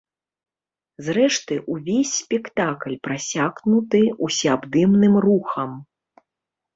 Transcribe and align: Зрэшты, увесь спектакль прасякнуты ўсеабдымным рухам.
Зрэшты, 1.09 1.55
увесь 1.73 2.13
спектакль 2.21 2.95
прасякнуты 3.07 4.01
ўсеабдымным 4.25 5.13
рухам. 5.27 5.71